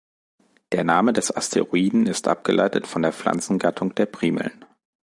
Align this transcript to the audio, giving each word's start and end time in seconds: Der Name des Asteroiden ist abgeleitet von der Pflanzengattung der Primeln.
Der 0.71 0.83
Name 0.83 1.13
des 1.13 1.29
Asteroiden 1.37 2.07
ist 2.07 2.27
abgeleitet 2.27 2.87
von 2.87 3.03
der 3.03 3.13
Pflanzengattung 3.13 3.93
der 3.93 4.07
Primeln. 4.07 4.65